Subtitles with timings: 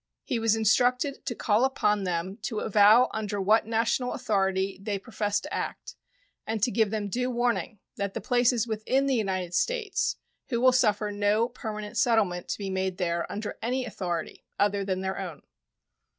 [0.25, 5.39] He was instructed to call upon them to "avow under what national authority they profess
[5.41, 5.95] to act,"
[6.47, 10.15] and to give them due warning "that the place is within the United States,
[10.49, 15.01] who will suffer no permanent settlement to be made there under any authority other than
[15.01, 15.43] their own."